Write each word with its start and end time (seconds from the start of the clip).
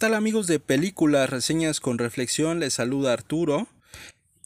tal 0.00 0.14
amigos 0.14 0.46
de 0.46 0.60
películas, 0.60 1.28
reseñas 1.28 1.78
con 1.78 1.98
reflexión? 1.98 2.58
Les 2.58 2.72
saluda 2.72 3.12
Arturo. 3.12 3.68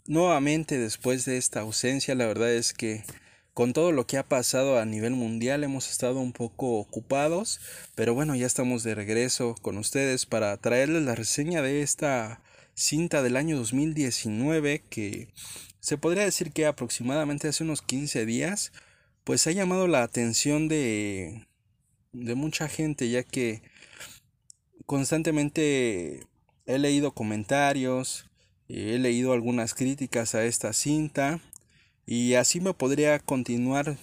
Nuevamente 0.04 0.78
después 0.78 1.24
de 1.26 1.36
esta 1.36 1.60
ausencia, 1.60 2.16
la 2.16 2.26
verdad 2.26 2.52
es 2.52 2.72
que 2.72 3.04
con 3.52 3.72
todo 3.72 3.92
lo 3.92 4.04
que 4.04 4.18
ha 4.18 4.28
pasado 4.28 4.80
a 4.80 4.84
nivel 4.84 5.12
mundial 5.12 5.62
hemos 5.62 5.88
estado 5.88 6.18
un 6.18 6.32
poco 6.32 6.80
ocupados, 6.80 7.60
pero 7.94 8.14
bueno, 8.14 8.34
ya 8.34 8.46
estamos 8.46 8.82
de 8.82 8.96
regreso 8.96 9.54
con 9.62 9.78
ustedes 9.78 10.26
para 10.26 10.56
traerles 10.56 11.04
la 11.04 11.14
reseña 11.14 11.62
de 11.62 11.82
esta 11.82 12.42
cinta 12.74 13.22
del 13.22 13.36
año 13.36 13.56
2019 13.56 14.82
que 14.90 15.28
se 15.78 15.96
podría 15.96 16.24
decir 16.24 16.50
que 16.50 16.66
aproximadamente 16.66 17.46
hace 17.46 17.62
unos 17.62 17.80
15 17.80 18.26
días 18.26 18.72
pues 19.22 19.46
ha 19.46 19.52
llamado 19.52 19.86
la 19.86 20.02
atención 20.02 20.66
de 20.66 21.46
de 22.12 22.34
mucha 22.34 22.68
gente 22.68 23.08
ya 23.08 23.22
que 23.22 23.62
constantemente 24.86 26.26
he 26.66 26.78
leído 26.78 27.12
comentarios, 27.12 28.26
he 28.68 28.98
leído 28.98 29.32
algunas 29.32 29.74
críticas 29.74 30.34
a 30.34 30.44
esta 30.44 30.72
cinta 30.72 31.40
y 32.06 32.34
así 32.34 32.60
me 32.60 32.74
podría 32.74 33.18
continuar 33.18 33.96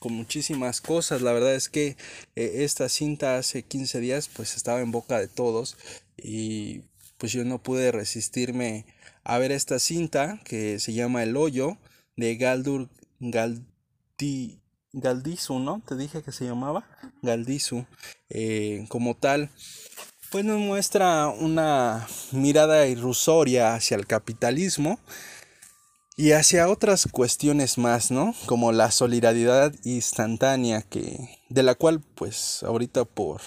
con 0.00 0.12
muchísimas 0.12 0.80
cosas. 0.80 1.22
La 1.22 1.32
verdad 1.32 1.54
es 1.54 1.68
que 1.68 1.96
eh, 2.34 2.64
esta 2.64 2.88
cinta 2.88 3.38
hace 3.38 3.62
15 3.62 4.00
días 4.00 4.28
pues 4.28 4.56
estaba 4.56 4.80
en 4.80 4.90
boca 4.90 5.18
de 5.18 5.28
todos 5.28 5.76
y 6.16 6.82
pues 7.18 7.32
yo 7.32 7.44
no 7.44 7.62
pude 7.62 7.92
resistirme 7.92 8.84
a 9.24 9.38
ver 9.38 9.52
esta 9.52 9.78
cinta 9.78 10.40
que 10.44 10.78
se 10.78 10.92
llama 10.92 11.22
El 11.22 11.36
Hoyo 11.36 11.78
de 12.16 12.36
Galdur 12.36 12.88
Galdi, 13.20 14.60
Galdizu, 14.92 15.58
¿no? 15.58 15.82
Te 15.86 15.96
dije 15.96 16.22
que 16.22 16.32
se 16.32 16.44
llamaba 16.44 16.86
Galdizu 17.22 17.86
eh, 18.28 18.84
como 18.88 19.16
tal 19.16 19.50
pues 20.30 20.44
nos 20.44 20.58
muestra 20.58 21.28
una 21.28 22.06
mirada 22.32 22.86
irrisoria 22.86 23.74
hacia 23.74 23.96
el 23.96 24.06
capitalismo 24.06 24.98
y 26.16 26.32
hacia 26.32 26.68
otras 26.68 27.08
cuestiones 27.10 27.78
más, 27.78 28.10
¿no? 28.10 28.34
Como 28.46 28.72
la 28.72 28.90
solidaridad 28.90 29.74
instantánea 29.84 30.82
que 30.82 31.40
de 31.48 31.62
la 31.62 31.74
cual 31.74 32.00
pues 32.00 32.62
ahorita 32.62 33.04
por 33.04 33.40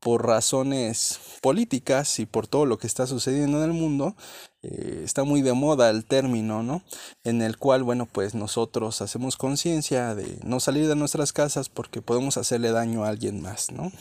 por 0.00 0.26
razones 0.26 1.20
políticas 1.42 2.18
y 2.18 2.26
por 2.26 2.46
todo 2.46 2.64
lo 2.64 2.78
que 2.78 2.86
está 2.86 3.06
sucediendo 3.06 3.58
en 3.58 3.64
el 3.64 3.72
mundo, 3.74 4.16
eh, 4.62 5.02
está 5.04 5.24
muy 5.24 5.42
de 5.42 5.52
moda 5.52 5.90
el 5.90 6.06
término, 6.06 6.62
¿no? 6.62 6.82
En 7.22 7.42
el 7.42 7.58
cual, 7.58 7.82
bueno, 7.82 8.06
pues 8.10 8.34
nosotros 8.34 9.02
hacemos 9.02 9.36
conciencia 9.36 10.14
de 10.14 10.38
no 10.42 10.58
salir 10.58 10.88
de 10.88 10.96
nuestras 10.96 11.34
casas 11.34 11.68
porque 11.68 12.00
podemos 12.00 12.38
hacerle 12.38 12.72
daño 12.72 13.04
a 13.04 13.10
alguien 13.10 13.42
más, 13.42 13.70
¿no? 13.70 13.92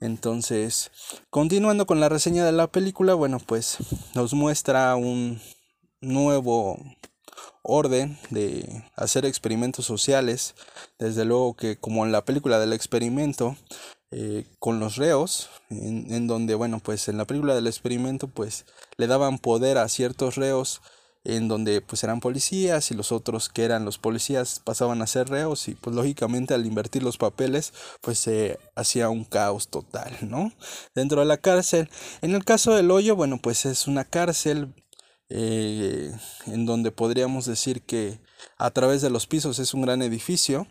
Entonces, 0.00 0.90
continuando 1.30 1.86
con 1.86 2.00
la 2.00 2.08
reseña 2.08 2.44
de 2.44 2.52
la 2.52 2.68
película, 2.68 3.14
bueno, 3.14 3.38
pues 3.38 3.78
nos 4.14 4.32
muestra 4.34 4.94
un 4.96 5.40
nuevo 6.00 6.78
orden 7.62 8.18
de 8.30 8.84
hacer 8.96 9.24
experimentos 9.24 9.86
sociales. 9.86 10.54
Desde 10.98 11.24
luego 11.24 11.54
que 11.54 11.76
como 11.76 12.04
en 12.04 12.12
la 12.12 12.24
película 12.24 12.58
del 12.58 12.72
experimento, 12.72 13.56
eh, 14.10 14.46
con 14.58 14.80
los 14.80 14.96
reos, 14.96 15.50
en, 15.68 16.12
en, 16.12 16.26
donde, 16.26 16.54
bueno, 16.54 16.80
pues 16.80 17.08
en 17.08 17.18
la 17.18 17.26
película 17.26 17.54
del 17.54 17.66
experimento, 17.66 18.28
pues 18.28 18.64
le 18.96 19.06
daban 19.06 19.38
poder 19.38 19.78
a 19.78 19.88
ciertos 19.88 20.36
reos 20.36 20.80
en 21.28 21.46
donde 21.46 21.80
pues 21.82 22.02
eran 22.04 22.20
policías 22.20 22.90
y 22.90 22.94
los 22.94 23.12
otros 23.12 23.48
que 23.48 23.64
eran 23.64 23.84
los 23.84 23.98
policías 23.98 24.60
pasaban 24.64 25.02
a 25.02 25.06
ser 25.06 25.28
reos 25.28 25.68
y 25.68 25.74
pues 25.74 25.94
lógicamente 25.94 26.54
al 26.54 26.64
invertir 26.64 27.02
los 27.02 27.18
papeles 27.18 27.74
pues 28.00 28.18
se 28.18 28.58
hacía 28.74 29.10
un 29.10 29.24
caos 29.24 29.68
total, 29.68 30.16
¿no? 30.22 30.52
Dentro 30.94 31.20
de 31.20 31.26
la 31.26 31.36
cárcel. 31.36 31.90
En 32.22 32.34
el 32.34 32.44
caso 32.44 32.74
del 32.74 32.90
hoyo, 32.90 33.14
bueno 33.14 33.38
pues 33.42 33.66
es 33.66 33.86
una 33.86 34.04
cárcel 34.04 34.74
eh, 35.28 36.10
en 36.46 36.64
donde 36.64 36.90
podríamos 36.92 37.44
decir 37.44 37.82
que 37.82 38.20
a 38.56 38.70
través 38.70 39.02
de 39.02 39.10
los 39.10 39.26
pisos 39.26 39.58
es 39.58 39.74
un 39.74 39.82
gran 39.82 40.00
edificio 40.00 40.66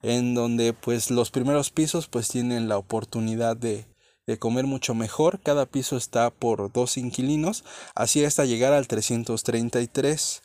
en 0.00 0.34
donde 0.34 0.72
pues 0.72 1.10
los 1.10 1.30
primeros 1.30 1.70
pisos 1.70 2.08
pues 2.08 2.28
tienen 2.28 2.68
la 2.68 2.78
oportunidad 2.78 3.56
de 3.56 3.86
de 4.28 4.38
comer 4.38 4.66
mucho 4.66 4.94
mejor. 4.94 5.40
Cada 5.40 5.64
piso 5.64 5.96
está 5.96 6.28
por 6.28 6.70
dos 6.70 6.98
inquilinos, 6.98 7.64
así 7.94 8.22
hasta 8.24 8.44
llegar 8.44 8.74
al 8.74 8.86
333. 8.86 10.42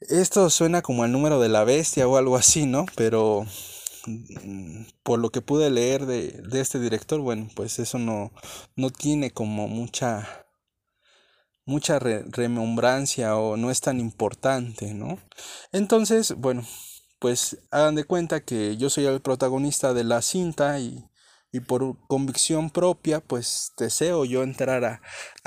Esto 0.00 0.50
suena 0.50 0.82
como 0.82 1.04
el 1.04 1.12
número 1.12 1.40
de 1.40 1.48
la 1.48 1.62
bestia 1.62 2.08
o 2.08 2.16
algo 2.16 2.36
así, 2.36 2.66
¿no? 2.66 2.86
Pero 2.96 3.46
mm, 4.06 4.82
por 5.04 5.20
lo 5.20 5.30
que 5.30 5.40
pude 5.40 5.70
leer 5.70 6.06
de, 6.06 6.42
este 6.60 6.80
director, 6.80 7.20
bueno, 7.20 7.48
pues 7.54 7.78
eso 7.78 8.00
no, 8.00 8.32
no 8.74 8.90
tiene 8.90 9.30
como 9.30 9.68
mucha 9.68 10.44
mucha 11.66 11.98
remembrancia 11.98 13.36
o 13.36 13.56
no 13.56 13.70
es 13.70 13.80
tan 13.80 14.00
importante, 14.00 14.94
¿no? 14.94 15.18
Entonces, 15.70 16.34
bueno, 16.34 16.66
pues 17.20 17.58
hagan 17.70 17.94
de 17.94 18.04
cuenta 18.04 18.40
que 18.40 18.76
yo 18.76 18.90
soy 18.90 19.04
el 19.04 19.20
protagonista 19.20 19.94
de 19.94 20.02
la 20.04 20.22
cinta 20.22 20.80
y 20.80 21.07
y 21.52 21.60
por 21.60 21.96
convicción 22.06 22.70
propia 22.70 23.20
pues 23.20 23.72
deseo 23.78 24.24
yo 24.24 24.42
entrar 24.42 24.84
a, 24.84 25.02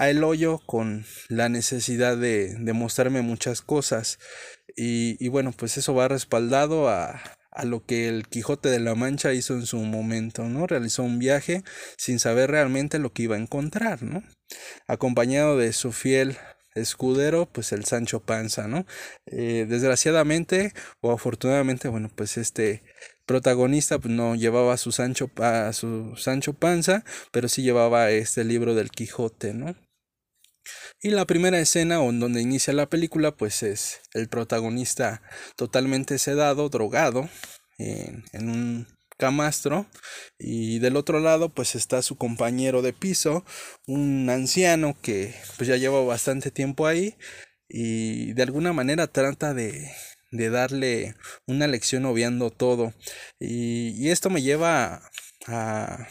el 0.09 0.23
hoyo 0.23 0.59
con 0.66 1.06
la 1.29 1.50
necesidad 1.50 2.17
de, 2.17 2.56
de 2.56 2.73
mostrarme 2.73 3.22
muchas 3.22 3.62
cosas 3.62 4.19
y, 4.75 5.23
y, 5.23 5.28
bueno 5.29 5.51
pues 5.51 5.78
eso 5.78 5.94
va 5.94 6.07
respaldado 6.07 6.89
a, 6.89 7.22
a 7.51 7.66
lo 7.66 7.85
que 7.85 8.07
el 8.07 8.28
Quijote 8.28 8.69
de 8.69 8.79
la 8.79 8.95
Mancha 8.95 9.34
hizo 9.34 9.53
en 9.53 9.66
su 9.66 9.78
momento, 9.78 10.44
¿no? 10.44 10.67
Realizó 10.67 11.03
un 11.03 11.19
viaje 11.19 11.63
sin 11.97 12.19
saber 12.19 12.50
realmente 12.50 12.97
lo 12.97 13.12
que 13.12 13.23
iba 13.23 13.35
a 13.35 13.39
encontrar, 13.39 14.03
¿no? 14.03 14.23
Acompañado 14.88 15.57
de 15.57 15.73
su 15.73 15.91
fiel 15.91 16.38
escudero, 16.75 17.47
pues 17.51 17.73
el 17.73 17.83
Sancho 17.83 18.22
Panza, 18.22 18.68
¿no? 18.68 18.85
Eh, 19.25 19.66
desgraciadamente 19.68 20.73
o 21.01 21.12
afortunadamente, 21.12 21.89
bueno, 21.89 22.09
pues 22.16 22.38
este 22.38 22.83
protagonista 23.31 23.97
pues, 23.97 24.14
no 24.14 24.36
llevaba 24.36 24.75
su 24.75 24.92
Sancho, 24.92 25.31
a 25.38 25.72
su 25.72 26.18
Sancho 26.18 26.52
Panza, 26.52 27.06
pero 27.31 27.47
sí 27.47 27.64
llevaba 27.64 28.12
este 28.12 28.44
libro 28.44 28.75
del 28.75 28.92
Quijote, 28.92 29.53
¿no? 29.53 29.74
Y 31.02 31.12
la 31.12 31.25
primera 31.25 31.58
escena 31.58 32.03
en 32.03 32.19
donde 32.19 32.42
inicia 32.42 32.74
la 32.74 32.90
película 32.90 33.31
pues 33.31 33.64
es 33.64 34.02
el 34.14 34.28
protagonista 34.28 35.22
totalmente 35.56 36.19
sedado, 36.19 36.68
drogado, 36.68 37.30
en, 37.78 38.25
en 38.34 38.50
un 38.50 38.88
camastro 39.18 39.86
y 40.38 40.80
del 40.80 40.98
otro 40.98 41.22
lado 41.22 41.48
pues 41.53 41.75
está 41.75 42.02
su 42.02 42.18
compañero 42.18 42.81
de 42.81 42.92
piso, 42.92 43.46
un 43.88 44.30
anciano 44.30 44.98
que 45.02 45.34
pues 45.56 45.69
ya 45.69 45.78
lleva 45.78 46.03
bastante 46.03 46.52
tiempo 46.52 46.86
ahí 46.86 47.16
y 47.69 48.34
de 48.34 48.44
alguna 48.44 48.74
manera 48.74 49.08
trata 49.08 49.53
de 49.53 49.90
de 50.31 50.50
darle 50.50 51.16
una 51.46 51.68
lección 51.68 52.06
obviando 52.06 52.50
todo. 52.50 52.94
Y, 53.40 54.09
esto 54.09 54.30
me 54.30 54.42
lleva 54.42 55.09
a, 55.47 56.08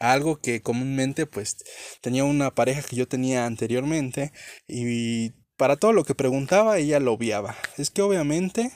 algo 0.00 0.40
que 0.40 0.62
comúnmente 0.62 1.26
pues 1.26 1.56
tenía 2.00 2.24
una 2.24 2.54
pareja 2.54 2.82
que 2.82 2.96
yo 2.96 3.08
tenía 3.08 3.46
anteriormente 3.46 4.32
y 4.68 5.32
para 5.56 5.76
todo 5.76 5.92
lo 5.92 6.04
que 6.04 6.14
preguntaba 6.14 6.78
ella 6.78 7.00
lo 7.00 7.12
obviaba. 7.12 7.56
Es 7.78 7.90
que 7.90 8.02
obviamente 8.02 8.72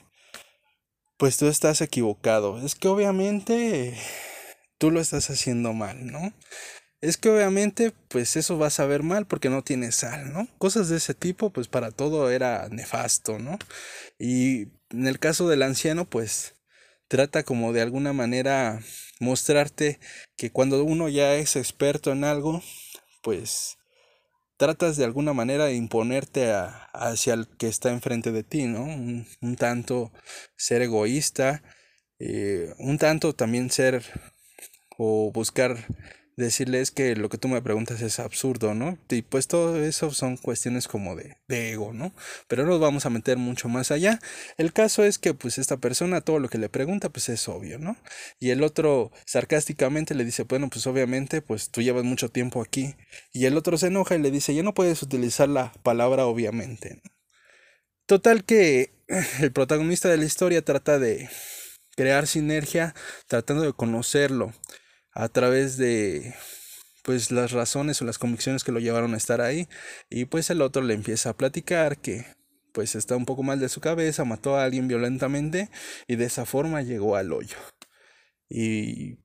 pues 1.17 1.37
tú 1.37 1.47
estás 1.47 1.81
equivocado. 1.81 2.65
Es 2.65 2.75
que 2.75 2.89
obviamente 2.89 3.95
tú 4.79 4.91
lo 4.91 5.01
estás 5.01 5.31
haciendo 5.31 5.73
mal, 5.73 6.07
¿no? 6.07 6.33
Es 7.01 7.17
que 7.17 7.31
obviamente, 7.31 7.93
pues 8.09 8.37
eso 8.37 8.59
vas 8.59 8.79
a 8.81 8.87
ver 8.87 9.03
mal 9.03 9.27
porque 9.27 9.49
no 9.49 9.63
tiene 9.63 9.91
sal, 9.91 10.33
¿no? 10.33 10.49
Cosas 10.59 10.89
de 10.89 10.97
ese 10.99 11.15
tipo, 11.15 11.51
pues 11.51 11.67
para 11.69 11.91
todo 11.91 12.31
era 12.31 12.69
nefasto, 12.71 13.41
¿no? 13.41 13.59
Y 14.19 14.67
en 14.93 15.07
el 15.07 15.19
caso 15.19 15.49
del 15.49 15.63
anciano, 15.63 16.05
pues 16.05 16.55
trata 17.09 17.43
como 17.43 17.73
de 17.73 17.83
alguna 17.83 18.13
manera 18.13 18.81
mostrarte 19.21 19.99
que 20.37 20.51
cuando 20.51 20.83
uno 20.85 21.09
ya 21.09 21.35
es 21.35 21.57
experto 21.57 22.13
en 22.13 22.25
algo, 22.25 22.63
pues 23.23 23.79
tratas 24.57 24.97
de 24.97 25.05
alguna 25.05 25.33
manera 25.33 25.67
de 25.67 25.75
imponerte 25.75 26.53
hacia 26.93 27.35
el 27.35 27.49
que 27.59 27.69
está 27.69 27.91
enfrente 27.91 28.31
de 28.33 28.45
ti, 28.45 28.67
¿no? 28.67 28.85
Un, 28.85 29.57
tanto 29.57 30.13
ser 30.57 30.83
egoísta, 30.83 31.63
eh, 32.19 32.73
un 32.79 32.99
tanto 32.99 33.35
también 33.35 33.71
ser 33.71 34.05
o 34.99 35.33
buscar 35.33 35.77
decirles 36.37 36.91
que 36.91 37.15
lo 37.17 37.29
que 37.29 37.39
tú 37.39 37.49
me 37.49 37.61
preguntas 37.61 38.01
es 38.01 38.19
absurdo, 38.19 38.75
¿no? 38.75 38.99
Y 39.09 39.23
pues 39.23 39.49
todo 39.49 39.83
eso 39.83 40.11
son 40.13 40.37
cuestiones 40.37 40.89
como 40.89 41.15
de, 41.15 41.37
de, 41.49 41.73
ego, 41.73 41.93
¿no? 41.93 42.15
Pero 42.49 42.65
no 42.65 42.71
nos 42.71 42.81
vamos 42.81 43.07
a 43.07 43.11
meter 43.11 43.37
mucho 43.37 43.69
más 43.69 43.91
allá. 43.91 44.19
El 44.57 44.73
caso 44.73 45.05
es 45.05 45.19
que 45.19 45.35
pues 45.35 45.59
esta 45.59 45.77
persona 45.77 46.21
todo 46.21 46.39
lo 46.39 46.49
que 46.49 46.59
le 46.59 46.69
pregunta 46.69 47.11
pues 47.11 47.29
es 47.29 47.49
obvio, 47.49 47.79
¿no? 47.79 47.97
Y 48.41 48.51
el 48.51 48.63
otro 48.63 49.13
sarcásticamente 49.27 50.15
le 50.15 50.25
dice, 50.25 50.45
bueno, 50.45 50.69
pues 50.71 50.87
obviamente 50.87 51.43
pues 51.43 51.71
tú 51.71 51.83
llevas 51.83 52.05
mucho 52.05 52.31
tiempo 52.31 52.63
aquí. 52.63 52.95
Y 53.33 53.47
el 53.47 53.57
otro 53.57 53.77
se 53.79 53.89
enoja 53.89 54.15
y 54.15 54.23
le 54.23 54.31
dice, 54.31 54.55
ya 54.55 54.63
no 54.63 54.75
puedes 54.75 55.03
utilizar 55.03 55.49
la 55.49 55.73
palabra 55.83 56.27
obviamente. 56.27 57.03
Total 58.07 58.45
que 58.45 58.93
el 59.41 59.53
protagonista 59.53 60.09
de 60.09 60.17
la 60.17 60.25
historia 60.25 60.65
trata 60.65 60.99
de 60.99 61.29
crear 61.95 62.27
sinergia 62.27 62.95
tratando 63.29 63.63
de 63.63 63.75
conocerlo 63.75 64.55
a 65.13 65.29
través 65.29 65.77
de 65.77 66.35
pues 67.03 67.31
las 67.31 67.53
razones 67.53 68.01
o 68.01 68.05
las 68.05 68.19
convicciones 68.19 68.65
que 68.65 68.73
lo 68.73 68.81
llevaron 68.81 69.15
a 69.15 69.17
estar 69.17 69.41
ahí 69.41 69.69
y 70.09 70.27
pues 70.27 70.51
el 70.51 70.63
otro 70.63 70.83
le 70.83 70.95
empieza 70.95 71.31
a 71.31 71.37
platicar 71.37 71.99
que 71.99 72.27
pues 72.73 72.95
está 72.95 73.17
un 73.17 73.27
poco 73.27 73.43
mal 73.43 73.61
de 73.61 73.69
su 73.69 73.81
cabeza, 73.81 74.25
mató 74.25 74.57
a 74.57 74.65
alguien 74.65 74.89
violentamente 74.89 75.69
y 76.07 76.17
de 76.17 76.25
esa 76.25 76.47
forma 76.47 76.83
llegó 76.83 77.17
al 77.17 77.33
hoyo. 77.33 77.57
Y 78.49 79.19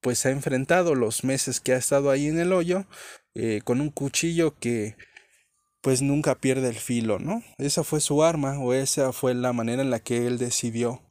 pues 0.00 0.24
ha 0.24 0.30
enfrentado 0.30 0.94
los 0.94 1.24
meses 1.24 1.60
que 1.60 1.72
ha 1.72 1.76
estado 1.76 2.10
ahí 2.10 2.26
en 2.26 2.38
el 2.38 2.52
hoyo 2.52 2.86
eh, 3.34 3.60
con 3.64 3.80
un 3.80 3.90
cuchillo 3.90 4.54
que 4.58 4.96
pues 5.82 6.02
nunca 6.02 6.34
pierde 6.36 6.68
el 6.68 6.76
filo, 6.76 7.18
¿no? 7.18 7.42
Esa 7.58 7.84
fue 7.84 8.00
su 8.00 8.24
arma 8.24 8.58
o 8.58 8.72
esa 8.72 9.12
fue 9.12 9.34
la 9.34 9.52
manera 9.52 9.82
en 9.82 9.90
la 9.90 10.00
que 10.00 10.26
él 10.26 10.38
decidió 10.38 11.05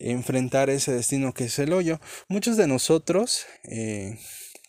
enfrentar 0.00 0.70
ese 0.70 0.92
destino 0.92 1.32
que 1.32 1.44
es 1.44 1.58
el 1.58 1.72
hoyo. 1.72 2.00
Muchos 2.28 2.56
de 2.56 2.66
nosotros, 2.66 3.46
eh, 3.64 4.18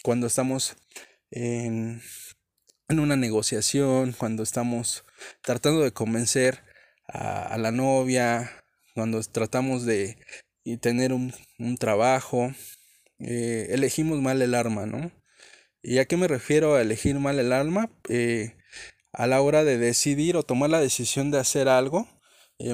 cuando 0.04 0.28
estamos 0.28 0.76
en, 1.32 2.02
en, 2.90 3.00
una 3.00 3.16
negociación, 3.16 4.14
cuando 4.18 4.44
estamos 4.44 5.06
tratando 5.42 5.82
de 5.82 5.94
convencer 5.94 6.64
a, 7.08 7.58
la 7.58 7.72
novia, 7.72 8.52
cuando 8.94 9.22
tratamos 9.24 9.86
de 9.86 10.18
tener 10.82 11.14
un, 11.14 11.34
trabajo, 11.80 12.54
eh, 13.20 13.68
elegimos 13.72 14.22
mal 14.22 14.42
el 14.42 14.54
arma, 14.54 14.86
¿no? 14.86 15.12
¿Y 15.82 15.98
a 15.98 16.06
qué 16.06 16.18
me 16.18 16.28
refiero 16.28 16.76
a 16.76 16.82
elegir 16.82 17.18
mal 17.20 17.40
el 17.40 17.54
arma? 17.54 17.90
Eh, 18.10 18.56
a 19.14 19.28
la 19.28 19.42
hora 19.42 19.64
de 19.64 19.78
decidir 19.78 20.38
o 20.38 20.44
tomar 20.44 20.70
la 20.70 20.80
decisión 20.80 21.32
de 21.32 21.40
hacer 21.40 21.68
algo, 21.70 22.08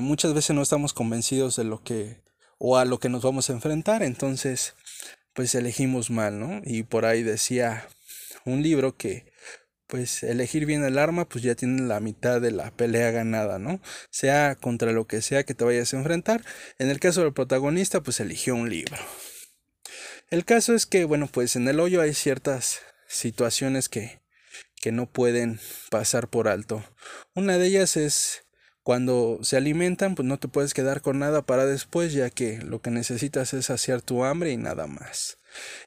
muchas 0.02 0.34
veces 0.34 0.56
no 0.56 0.62
estamos 0.62 0.94
convencidos 0.94 1.56
de 1.56 1.64
lo 1.64 1.82
que 1.82 2.27
o 2.58 2.78
a 2.78 2.86
lo 2.86 3.00
que 3.00 3.10
nos 3.10 3.24
vamos 3.24 3.50
a 3.50 3.54
enfrentar, 3.54 4.04
entonces 4.04 4.76
pues 5.34 5.54
elegimos 5.56 6.10
mal, 6.10 6.40
¿no? 6.40 6.62
Y 6.64 6.84
por 6.84 7.06
ahí 7.06 7.24
decía 7.24 7.88
un 8.46 8.64
libro 8.64 8.98
que 8.98 9.32
pues 9.86 10.24
elegir 10.24 10.66
bien 10.66 10.84
el 10.84 10.98
arma 10.98 11.30
pues 11.30 11.44
ya 11.44 11.56
tiene 11.56 11.82
la 11.84 12.00
mitad 12.00 12.42
de 12.42 12.52
la 12.52 12.72
pelea 12.72 13.12
ganada, 13.12 13.60
¿no? 13.60 13.80
Sea 14.10 14.56
contra 14.56 14.92
lo 14.92 15.08
que 15.08 15.22
sea 15.22 15.44
que 15.44 15.54
te 15.54 15.64
vayas 15.64 15.94
a 15.94 15.98
enfrentar. 15.98 16.44
En 16.78 16.90
el 16.90 17.00
caso 17.00 17.22
del 17.22 17.34
protagonista 17.34 18.02
pues 18.02 18.20
eligió 18.20 18.56
un 18.56 18.70
libro. 18.70 18.98
El 20.30 20.44
caso 20.44 20.74
es 20.74 20.86
que 20.86 21.06
bueno 21.06 21.28
pues 21.28 21.56
en 21.56 21.68
el 21.68 21.80
hoyo 21.80 22.02
hay 22.02 22.14
ciertas 22.14 22.80
situaciones 23.08 23.90
que 23.90 24.20
que 24.82 24.92
no 24.92 25.08
pueden 25.08 25.60
pasar 25.90 26.30
por 26.30 26.48
alto. 26.48 26.84
Una 27.34 27.58
de 27.58 27.68
ellas 27.68 27.98
es 27.98 28.47
cuando 28.88 29.40
se 29.42 29.58
alimentan, 29.58 30.16
pues 30.16 30.26
no 30.26 30.40
te 30.40 30.48
puedes 30.48 30.74
quedar 30.74 31.02
con 31.02 31.20
nada 31.20 31.42
para 31.42 31.66
después, 31.66 32.14
ya 32.14 32.30
que 32.30 32.60
lo 32.60 32.82
que 32.82 32.90
necesitas 32.90 33.54
es 33.54 33.66
saciar 33.66 34.02
tu 34.02 34.24
hambre 34.24 34.54
y 34.54 34.56
nada 34.56 34.88
más. 34.88 35.40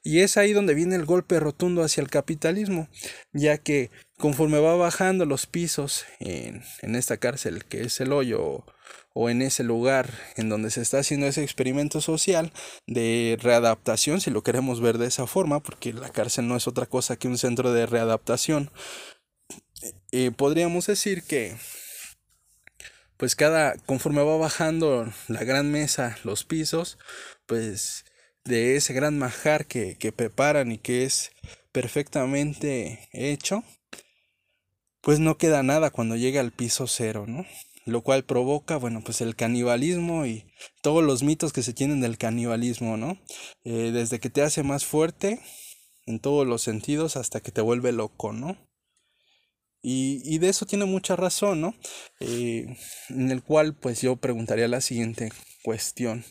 Y 0.02 0.18
es 0.18 0.36
ahí 0.36 0.52
donde 0.52 0.74
viene 0.74 0.96
el 0.96 1.06
golpe 1.06 1.40
rotundo 1.40 1.82
hacia 1.82 2.02
el 2.02 2.10
capitalismo, 2.10 2.90
ya 3.32 3.56
que 3.56 3.90
conforme 4.18 4.58
va 4.58 4.76
bajando 4.76 5.24
los 5.24 5.46
pisos 5.46 6.04
en, 6.18 6.62
en 6.82 6.94
esta 6.94 7.16
cárcel 7.16 7.64
que 7.64 7.84
es 7.84 7.98
el 8.02 8.12
hoyo 8.12 8.66
o 9.14 9.30
en 9.30 9.40
ese 9.40 9.64
lugar 9.64 10.12
en 10.36 10.50
donde 10.50 10.70
se 10.70 10.82
está 10.82 10.98
haciendo 10.98 11.26
ese 11.26 11.42
experimento 11.42 12.02
social 12.02 12.52
de 12.86 13.38
readaptación, 13.40 14.20
si 14.20 14.30
lo 14.30 14.42
queremos 14.42 14.82
ver 14.82 14.98
de 14.98 15.06
esa 15.06 15.26
forma, 15.26 15.60
porque 15.60 15.94
la 15.94 16.10
cárcel 16.10 16.48
no 16.48 16.54
es 16.54 16.68
otra 16.68 16.84
cosa 16.84 17.16
que 17.16 17.28
un 17.28 17.38
centro 17.38 17.72
de 17.72 17.86
readaptación, 17.86 18.70
eh, 20.12 20.32
podríamos 20.36 20.86
decir 20.86 21.22
que 21.22 21.56
pues 23.20 23.36
cada 23.36 23.76
conforme 23.84 24.22
va 24.22 24.38
bajando 24.38 25.06
la 25.28 25.44
gran 25.44 25.70
mesa 25.70 26.16
los 26.24 26.44
pisos 26.44 26.98
pues 27.44 28.06
de 28.44 28.76
ese 28.76 28.94
gran 28.94 29.18
majar 29.18 29.66
que, 29.66 29.98
que 29.98 30.10
preparan 30.10 30.72
y 30.72 30.78
que 30.78 31.04
es 31.04 31.30
perfectamente 31.70 33.10
hecho 33.12 33.62
pues 35.02 35.20
no 35.20 35.36
queda 35.36 35.62
nada 35.62 35.90
cuando 35.90 36.16
llega 36.16 36.40
al 36.40 36.50
piso 36.50 36.86
cero 36.86 37.26
no 37.28 37.46
lo 37.86 38.02
cual 38.02 38.24
provoca, 38.24 38.76
bueno, 38.76 39.00
pues 39.02 39.20
el 39.20 39.34
canibalismo 39.34 40.26
y 40.26 40.44
todos 40.82 41.02
los 41.02 41.22
mitos 41.22 41.52
que 41.52 41.62
se 41.62 41.72
tienen 41.72 42.00
del 42.00 42.18
canibalismo, 42.18 42.98
¿no? 42.98 43.18
Eh, 43.64 43.90
desde 43.90 44.20
que 44.20 44.30
te 44.30 44.42
hace 44.42 44.62
más 44.62 44.84
fuerte 44.84 45.40
en 46.06 46.20
todos 46.20 46.46
los 46.46 46.62
sentidos 46.62 47.16
hasta 47.16 47.40
que 47.40 47.52
te 47.52 47.62
vuelve 47.62 47.90
loco, 47.90 48.32
¿no? 48.32 48.56
Y, 49.82 50.20
y 50.24 50.38
de 50.38 50.48
eso 50.50 50.66
tiene 50.66 50.84
mucha 50.84 51.16
razón, 51.16 51.60
¿no? 51.60 51.74
Eh, 52.20 52.76
en 53.08 53.30
el 53.30 53.42
cual 53.42 53.74
pues 53.74 54.02
yo 54.02 54.16
preguntaría 54.16 54.68
la 54.68 54.80
siguiente 54.80 55.30
cuestión. 55.62 56.24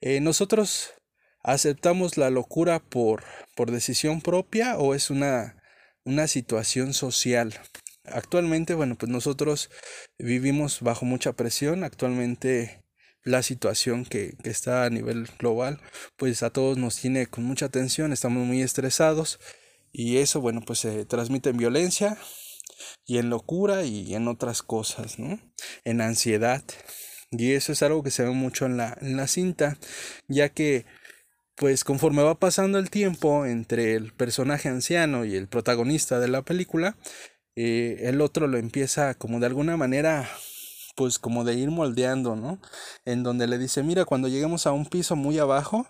Eh, 0.00 0.20
¿Nosotros 0.20 0.90
aceptamos 1.42 2.16
la 2.16 2.30
locura 2.30 2.80
por, 2.80 3.24
por 3.54 3.70
decisión 3.70 4.20
propia 4.20 4.78
o 4.78 4.94
es 4.94 5.10
una, 5.10 5.62
una 6.04 6.26
situación 6.26 6.92
social? 6.92 7.54
Actualmente, 8.04 8.74
bueno, 8.74 8.96
pues 8.96 9.10
nosotros 9.12 9.70
vivimos 10.18 10.80
bajo 10.80 11.04
mucha 11.04 11.34
presión. 11.34 11.84
Actualmente 11.84 12.82
la 13.22 13.42
situación 13.42 14.06
que, 14.06 14.36
que, 14.42 14.50
está 14.50 14.84
a 14.84 14.90
nivel 14.90 15.28
global, 15.38 15.80
pues 16.16 16.42
a 16.42 16.50
todos 16.50 16.78
nos 16.78 16.96
tiene 16.96 17.26
con 17.26 17.44
mucha 17.44 17.68
tensión, 17.68 18.12
estamos 18.12 18.46
muy 18.46 18.62
estresados 18.62 19.38
y 19.92 20.16
eso, 20.18 20.40
bueno, 20.40 20.62
pues 20.66 20.78
se 20.80 21.04
transmite 21.04 21.50
en 21.50 21.58
violencia 21.58 22.16
y 23.06 23.18
en 23.18 23.30
locura 23.30 23.84
y 23.84 24.14
en 24.14 24.28
otras 24.28 24.62
cosas, 24.62 25.18
¿no? 25.18 25.38
En 25.84 26.00
ansiedad. 26.00 26.62
Y 27.30 27.52
eso 27.52 27.72
es 27.72 27.82
algo 27.82 28.02
que 28.02 28.10
se 28.10 28.24
ve 28.24 28.30
mucho 28.30 28.66
en 28.66 28.76
la, 28.76 28.96
en 29.00 29.16
la 29.16 29.26
cinta, 29.26 29.76
ya 30.28 30.48
que 30.48 30.86
pues 31.56 31.82
conforme 31.84 32.22
va 32.22 32.38
pasando 32.38 32.78
el 32.78 32.88
tiempo 32.88 33.44
entre 33.44 33.94
el 33.94 34.12
personaje 34.12 34.68
anciano 34.68 35.24
y 35.24 35.34
el 35.34 35.48
protagonista 35.48 36.20
de 36.20 36.28
la 36.28 36.42
película, 36.42 36.96
eh, 37.56 37.96
el 38.08 38.20
otro 38.20 38.46
lo 38.46 38.58
empieza 38.58 39.14
como 39.14 39.40
de 39.40 39.46
alguna 39.46 39.76
manera 39.76 40.28
pues 40.94 41.18
como 41.18 41.44
de 41.44 41.54
ir 41.54 41.70
moldeando, 41.70 42.36
¿no? 42.36 42.60
En 43.04 43.22
donde 43.22 43.46
le 43.46 43.58
dice, 43.58 43.82
mira, 43.82 44.04
cuando 44.04 44.28
lleguemos 44.28 44.66
a 44.66 44.72
un 44.72 44.86
piso 44.86 45.16
muy 45.16 45.38
abajo, 45.38 45.86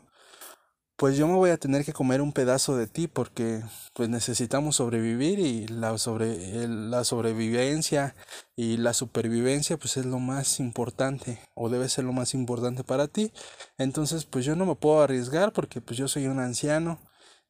pues 0.98 1.16
yo 1.16 1.28
me 1.28 1.34
voy 1.34 1.50
a 1.50 1.58
tener 1.58 1.84
que 1.84 1.92
comer 1.92 2.20
un 2.20 2.32
pedazo 2.32 2.76
de 2.76 2.88
ti 2.88 3.06
porque 3.06 3.62
pues 3.94 4.08
necesitamos 4.08 4.76
sobrevivir 4.76 5.38
y 5.38 5.68
la, 5.68 5.96
sobre, 5.96 6.66
la 6.66 7.04
sobrevivencia 7.04 8.16
y 8.56 8.78
la 8.78 8.92
supervivencia 8.92 9.76
pues 9.76 9.96
es 9.96 10.06
lo 10.06 10.18
más 10.18 10.58
importante 10.58 11.38
o 11.54 11.68
debe 11.68 11.88
ser 11.88 12.04
lo 12.04 12.12
más 12.12 12.34
importante 12.34 12.82
para 12.82 13.06
ti. 13.06 13.32
Entonces 13.78 14.24
pues 14.24 14.44
yo 14.44 14.56
no 14.56 14.66
me 14.66 14.74
puedo 14.74 15.00
arriesgar 15.00 15.52
porque 15.52 15.80
pues 15.80 15.96
yo 15.98 16.08
soy 16.08 16.26
un 16.26 16.40
anciano 16.40 16.98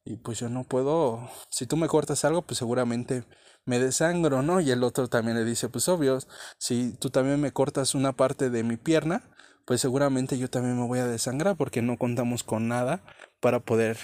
y 0.05 0.17
pues 0.17 0.37
yo 0.39 0.47
no 0.49 0.63
puedo, 0.63 1.27
si 1.49 1.65
tú 1.65 1.75
me 1.75 1.87
cortas 1.87 2.23
algo 2.25 2.43
pues 2.43 2.59
seguramente 2.59 3.23
me 3.65 3.79
desangro, 3.79 4.43
¿no? 4.43 4.61
Y 4.61 4.69
el 4.69 4.83
otro 4.83 5.07
también 5.07 5.37
le 5.37 5.43
dice, 5.43 5.69
pues 5.69 5.89
obvio, 5.89 6.19
si 6.59 6.93
tú 6.93 7.09
también 7.09 7.41
me 7.41 7.51
cortas 7.51 7.95
una 7.95 8.13
parte 8.13 8.51
de 8.51 8.63
mi 8.63 8.77
pierna, 8.77 9.23
pues 9.69 9.81
seguramente 9.81 10.39
yo 10.39 10.49
también 10.49 10.79
me 10.79 10.87
voy 10.87 10.97
a 10.97 11.05
desangrar 11.05 11.55
porque 11.55 11.83
no 11.83 11.99
contamos 11.99 12.43
con 12.43 12.67
nada 12.67 13.03
para 13.39 13.59
poder 13.59 13.99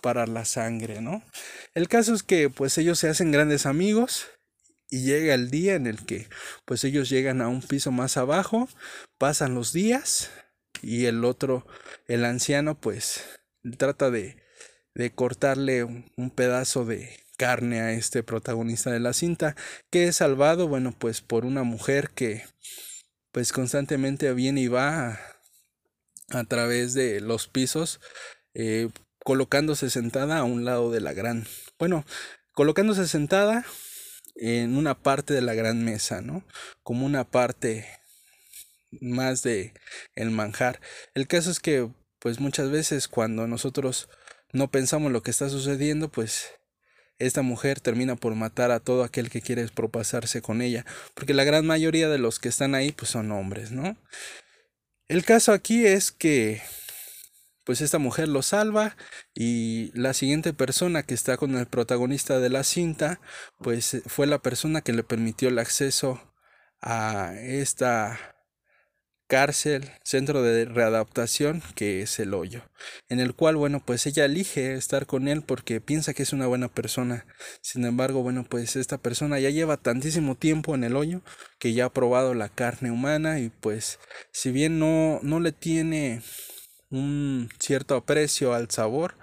parar 0.00 0.30
la 0.30 0.46
sangre, 0.46 1.02
¿no? 1.02 1.22
El 1.74 1.88
caso 1.88 2.14
es 2.14 2.22
que 2.22 2.48
pues 2.48 2.78
ellos 2.78 2.98
se 2.98 3.10
hacen 3.10 3.30
grandes 3.30 3.66
amigos 3.66 4.28
y 4.88 5.02
llega 5.02 5.34
el 5.34 5.50
día 5.50 5.74
en 5.74 5.86
el 5.86 6.06
que 6.06 6.26
pues 6.64 6.84
ellos 6.84 7.10
llegan 7.10 7.42
a 7.42 7.48
un 7.48 7.60
piso 7.60 7.90
más 7.92 8.16
abajo, 8.16 8.66
pasan 9.18 9.54
los 9.54 9.74
días 9.74 10.30
y 10.80 11.04
el 11.04 11.22
otro, 11.26 11.66
el 12.06 12.24
anciano 12.24 12.80
pues 12.80 13.22
trata 13.76 14.10
de, 14.10 14.42
de 14.94 15.12
cortarle 15.12 15.84
un 15.84 16.30
pedazo 16.34 16.86
de, 16.86 17.10
carne 17.36 17.80
a 17.80 17.92
este 17.92 18.22
protagonista 18.22 18.90
de 18.90 19.00
la 19.00 19.14
cinta, 19.14 19.56
que 19.90 20.04
es 20.04 20.16
salvado, 20.16 20.68
bueno, 20.68 20.94
pues 20.98 21.22
por 21.22 21.46
una 21.46 21.62
mujer 21.62 22.10
que 22.10 22.44
pues 23.32 23.52
constantemente 23.52 24.32
viene 24.34 24.62
y 24.62 24.68
va 24.68 25.18
a, 26.30 26.44
través 26.44 26.94
de 26.94 27.20
los 27.20 27.48
pisos, 27.48 28.00
eh, 28.54 28.88
colocándose 29.24 29.90
sentada 29.90 30.38
a 30.38 30.44
un 30.44 30.64
lado 30.64 30.90
de 30.90 31.00
la 31.00 31.12
gran, 31.12 31.46
bueno, 31.78 32.04
colocándose 32.52 33.06
sentada 33.06 33.64
en 34.36 34.76
una 34.76 35.02
parte 35.02 35.34
de 35.34 35.42
la 35.42 35.54
gran 35.54 35.84
mesa, 35.84 36.20
¿no? 36.20 36.44
Como 36.82 37.06
una 37.06 37.24
parte 37.24 37.86
más 39.00 39.42
de 39.42 39.74
el 40.14 40.30
manjar. 40.30 40.80
El 41.14 41.26
caso 41.26 41.50
es 41.50 41.60
que 41.60 41.90
pues 42.18 42.40
muchas 42.40 42.70
veces 42.70 43.08
cuando 43.08 43.46
nosotros 43.46 44.08
no 44.52 44.70
pensamos 44.70 45.12
lo 45.12 45.22
que 45.22 45.30
está 45.30 45.48
sucediendo, 45.48 46.10
pues 46.10 46.52
esta 47.20 47.42
mujer 47.42 47.80
termina 47.80 48.16
por 48.16 48.34
matar 48.34 48.70
a 48.72 48.80
todo 48.80 49.04
aquel 49.04 49.30
que 49.30 49.42
quiere 49.42 49.68
propasarse 49.68 50.42
con 50.42 50.62
ella, 50.62 50.84
porque 51.14 51.34
la 51.34 51.44
gran 51.44 51.66
mayoría 51.66 52.08
de 52.08 52.18
los 52.18 52.40
que 52.40 52.48
están 52.48 52.74
ahí 52.74 52.92
pues 52.92 53.10
son 53.10 53.30
hombres, 53.30 53.70
¿no? 53.70 53.96
El 55.08 55.24
caso 55.24 55.52
aquí 55.52 55.86
es 55.86 56.10
que 56.10 56.62
pues 57.64 57.80
esta 57.82 57.98
mujer 57.98 58.28
lo 58.28 58.42
salva 58.42 58.96
y 59.34 59.92
la 59.94 60.14
siguiente 60.14 60.52
persona 60.52 61.02
que 61.04 61.14
está 61.14 61.36
con 61.36 61.56
el 61.56 61.66
protagonista 61.66 62.40
de 62.40 62.48
la 62.48 62.64
cinta 62.64 63.20
pues 63.58 64.02
fue 64.06 64.26
la 64.26 64.40
persona 64.40 64.80
que 64.80 64.92
le 64.92 65.04
permitió 65.04 65.48
el 65.48 65.58
acceso 65.58 66.20
a 66.80 67.34
esta 67.38 68.39
cárcel, 69.30 69.88
centro 70.02 70.42
de 70.42 70.64
readaptación, 70.64 71.62
que 71.76 72.02
es 72.02 72.18
el 72.18 72.34
hoyo, 72.34 72.62
en 73.08 73.20
el 73.20 73.32
cual, 73.32 73.54
bueno, 73.54 73.80
pues 73.80 74.04
ella 74.06 74.24
elige 74.24 74.74
estar 74.74 75.06
con 75.06 75.28
él 75.28 75.42
porque 75.42 75.80
piensa 75.80 76.14
que 76.14 76.24
es 76.24 76.32
una 76.32 76.48
buena 76.48 76.66
persona. 76.66 77.26
Sin 77.60 77.84
embargo, 77.84 78.24
bueno, 78.24 78.44
pues 78.44 78.74
esta 78.74 78.98
persona 78.98 79.38
ya 79.38 79.50
lleva 79.50 79.76
tantísimo 79.76 80.34
tiempo 80.34 80.74
en 80.74 80.82
el 80.82 80.96
hoyo 80.96 81.22
que 81.60 81.72
ya 81.74 81.84
ha 81.84 81.92
probado 81.92 82.34
la 82.34 82.48
carne 82.48 82.90
humana 82.90 83.38
y 83.38 83.50
pues 83.50 84.00
si 84.32 84.50
bien 84.50 84.80
no, 84.80 85.20
no 85.22 85.38
le 85.38 85.52
tiene 85.52 86.22
un 86.90 87.50
cierto 87.60 87.94
aprecio 87.94 88.52
al 88.52 88.68
sabor, 88.68 89.14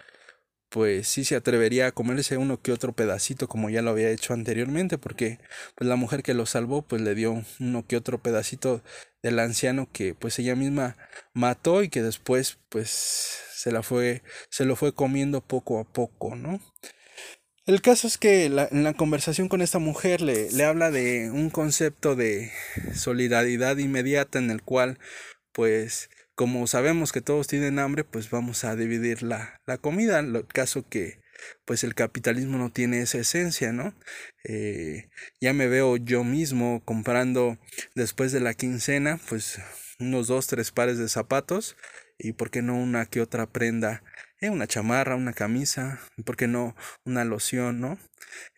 pues 0.69 1.07
sí 1.07 1.24
se 1.24 1.36
atrevería 1.36 1.88
a 1.88 1.91
comerse 1.91 2.38
uno 2.38 2.62
que 2.62 2.71
otro 2.71 2.93
pedacito 2.93 3.47
como 3.47 3.69
ya 3.69 3.81
lo 3.81 3.91
había 3.91 4.09
hecho 4.09 4.33
anteriormente 4.33 4.97
porque 4.97 5.39
pues 5.75 5.88
la 5.88 5.95
mujer 5.95 6.24
que 6.24 6.33
lo 6.33 6.45
salvó 6.45 6.81
pues 6.81 7.01
le 7.01 7.15
dio 7.15 7.43
uno 7.59 7.86
que 7.88 7.95
otro 7.95 8.21
pedacito 8.21 8.83
del 9.24 9.39
anciano 9.39 9.88
que 9.91 10.13
pues 10.13 10.38
ella 10.39 10.55
misma 10.55 10.97
mató 11.33 11.83
y 11.83 11.89
que 11.89 12.01
después 12.01 12.57
pues 12.69 12.89
se 13.53 13.71
la 13.71 13.81
fue 13.81 14.24
se 14.50 14.65
lo 14.65 14.75
fue 14.75 14.93
comiendo 14.93 15.41
poco 15.41 15.79
a 15.79 15.86
poco 15.86 16.36
no 16.36 16.59
el 17.65 17.81
caso 17.81 18.07
es 18.07 18.17
que 18.17 18.45
en 18.45 18.83
la 18.83 18.93
conversación 18.93 19.50
con 19.50 19.62
esta 19.62 19.79
mujer 19.79 20.21
le, 20.21 20.50
le 20.51 20.63
habla 20.63 20.89
de 20.89 21.31
un 21.31 21.50
concepto 21.50 22.15
de 22.15 22.51
solidaridad 22.93 23.77
inmediata 23.77 24.39
en 24.39 24.51
el 24.51 24.62
cual 24.62 25.00
pues 25.51 26.09
como 26.38 26.67
sabemos 26.67 27.12
que 27.12 27.22
todos 27.22 27.48
tienen 27.48 27.79
hambre, 27.79 28.03
pues 28.03 28.29
vamos 28.29 28.63
a 28.63 28.75
dividir 28.75 29.24
la, 29.24 29.60
la 29.65 29.79
comida. 29.79 30.20
En 30.20 30.36
el 30.36 30.46
caso 30.46 30.88
que 30.88 31.20
pues 31.65 31.84
el 31.84 31.96
capitalismo 31.96 32.60
no 32.60 32.72
tiene 32.72 33.01
esa 33.01 33.17
esencia, 33.17 33.74
¿no? 33.74 33.96
Eh, 34.44 35.10
ya 35.41 35.53
me 35.53 35.67
veo 35.67 35.98
yo 35.98 36.24
mismo 36.24 36.84
comprando 36.86 37.58
después 37.96 38.32
de 38.32 38.39
la 38.39 38.53
quincena, 38.53 39.20
pues 39.27 39.60
unos 40.00 40.27
dos, 40.27 40.46
tres 40.46 40.72
pares 40.72 41.00
de 41.00 41.10
zapatos 41.10 41.75
y 42.20 42.34
por 42.34 42.51
qué 42.51 42.62
no 42.62 42.77
una 42.77 43.08
que 43.08 43.20
otra 43.20 43.48
prenda, 43.48 44.03
eh, 44.39 44.51
una 44.51 44.67
chamarra, 44.67 45.15
una 45.15 45.34
camisa, 45.34 46.00
por 46.24 46.38
qué 46.38 46.48
no 46.48 46.75
una 47.03 47.25
loción, 47.25 47.82
¿no? 47.82 47.98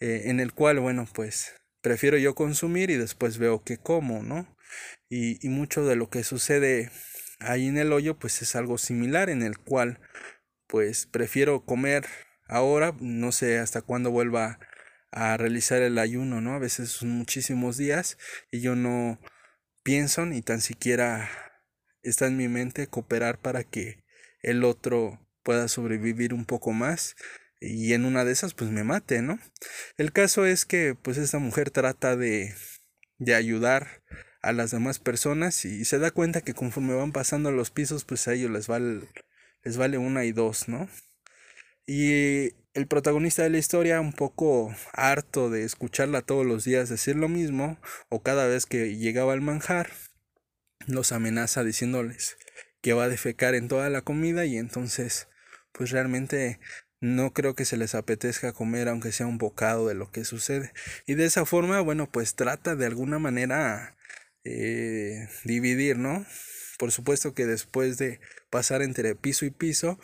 Eh, 0.01 0.23
en 0.25 0.41
el 0.41 0.51
cual, 0.53 0.81
bueno, 0.81 1.07
pues 1.13 1.55
prefiero 1.81 2.17
yo 2.17 2.35
consumir 2.35 2.89
y 2.89 2.97
después 2.97 3.37
veo 3.37 3.63
que 3.63 3.77
como, 3.77 4.21
¿no? 4.21 4.53
Y, 5.07 5.45
y 5.45 5.49
mucho 5.49 5.85
de 5.85 5.95
lo 5.95 6.09
que 6.09 6.25
sucede 6.25 6.91
ahí 7.39 7.67
en 7.67 7.77
el 7.77 7.93
hoyo 7.93 8.17
pues 8.17 8.41
es 8.41 8.55
algo 8.55 8.77
similar 8.77 9.29
en 9.29 9.41
el 9.41 9.57
cual 9.57 9.99
pues 10.67 11.05
prefiero 11.07 11.65
comer 11.65 12.05
ahora, 12.47 12.93
no 12.99 13.31
sé 13.31 13.59
hasta 13.59 13.81
cuándo 13.81 14.11
vuelva 14.11 14.59
a 15.11 15.37
realizar 15.37 15.81
el 15.81 15.97
ayuno, 15.97 16.41
¿no? 16.41 16.53
A 16.53 16.59
veces 16.59 16.89
son 16.89 17.09
muchísimos 17.09 17.77
días 17.77 18.17
y 18.51 18.61
yo 18.61 18.75
no 18.75 19.19
pienso 19.83 20.25
ni 20.25 20.41
tan 20.41 20.61
siquiera 20.61 21.29
está 22.03 22.27
en 22.27 22.37
mi 22.37 22.47
mente 22.47 22.87
cooperar 22.87 23.39
para 23.39 23.63
que 23.63 24.03
el 24.41 24.63
otro 24.63 25.19
pueda 25.43 25.67
sobrevivir 25.67 26.33
un 26.33 26.45
poco 26.45 26.71
más 26.71 27.15
y 27.59 27.93
en 27.93 28.05
una 28.05 28.23
de 28.23 28.31
esas 28.31 28.53
pues 28.53 28.69
me 28.69 28.83
mate, 28.83 29.21
¿no? 29.21 29.39
El 29.97 30.11
caso 30.11 30.45
es 30.45 30.65
que 30.65 30.95
pues 31.01 31.17
esta 31.17 31.39
mujer 31.39 31.71
trata 31.71 32.15
de 32.15 32.53
de 33.19 33.35
ayudar 33.35 34.01
a 34.41 34.53
las 34.53 34.71
demás 34.71 34.99
personas 34.99 35.65
y 35.65 35.85
se 35.85 35.99
da 35.99 36.11
cuenta 36.11 36.41
que 36.41 36.53
conforme 36.53 36.93
van 36.93 37.11
pasando 37.11 37.51
los 37.51 37.71
pisos, 37.71 38.05
pues 38.05 38.27
a 38.27 38.33
ellos 38.33 38.51
les 38.51 38.67
vale, 38.67 39.07
les 39.63 39.77
vale 39.77 39.97
una 39.97 40.25
y 40.25 40.31
dos, 40.31 40.67
¿no? 40.67 40.89
Y 41.85 42.53
el 42.73 42.87
protagonista 42.87 43.43
de 43.43 43.49
la 43.49 43.57
historia, 43.57 43.99
un 43.99 44.13
poco 44.13 44.73
harto 44.93 45.49
de 45.49 45.63
escucharla 45.63 46.21
todos 46.21 46.45
los 46.45 46.63
días 46.63 46.87
decir 46.87 47.15
lo 47.15 47.27
mismo, 47.27 47.79
o 48.09 48.21
cada 48.21 48.47
vez 48.47 48.65
que 48.65 48.95
llegaba 48.95 49.33
al 49.33 49.41
manjar, 49.41 49.89
los 50.87 51.11
amenaza 51.11 51.63
diciéndoles 51.63 52.37
que 52.81 52.93
va 52.93 53.05
a 53.05 53.09
defecar 53.09 53.55
en 53.55 53.67
toda 53.67 53.89
la 53.89 54.01
comida 54.01 54.45
y 54.45 54.57
entonces, 54.57 55.27
pues 55.71 55.91
realmente 55.91 56.59
no 57.01 57.33
creo 57.33 57.55
que 57.55 57.65
se 57.65 57.77
les 57.77 57.95
apetezca 57.95 58.53
comer 58.53 58.89
aunque 58.89 59.11
sea 59.11 59.27
un 59.27 59.37
bocado 59.37 59.87
de 59.87 59.95
lo 59.95 60.11
que 60.11 60.25
sucede. 60.25 60.71
Y 61.05 61.15
de 61.15 61.25
esa 61.25 61.45
forma, 61.45 61.81
bueno, 61.81 62.09
pues 62.11 62.35
trata 62.35 62.75
de 62.75 62.85
alguna 62.85 63.19
manera 63.19 63.97
eh, 64.49 65.29
dividir, 65.43 65.97
¿no? 65.97 66.25
Por 66.77 66.91
supuesto 66.91 67.33
que 67.33 67.45
después 67.45 67.97
de 67.97 68.19
pasar 68.49 68.81
entre 68.81 69.15
piso 69.15 69.45
y 69.45 69.51
piso, 69.51 69.99